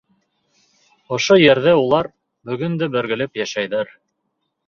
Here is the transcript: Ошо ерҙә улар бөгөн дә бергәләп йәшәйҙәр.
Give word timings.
Ошо 1.17 1.35
ерҙә 1.41 1.75
улар 1.81 2.09
бөгөн 2.51 2.79
дә 2.83 2.89
бергәләп 2.97 3.39
йәшәйҙәр. 3.43 3.93